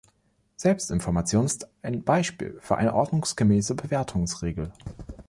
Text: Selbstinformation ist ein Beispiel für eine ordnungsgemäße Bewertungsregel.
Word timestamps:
Selbstinformation 0.55 1.45
ist 1.45 1.69
ein 1.83 2.03
Beispiel 2.03 2.57
für 2.59 2.75
eine 2.75 2.95
ordnungsgemäße 2.95 3.75
Bewertungsregel. 3.75 4.71